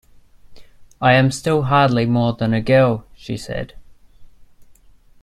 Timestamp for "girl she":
2.63-3.37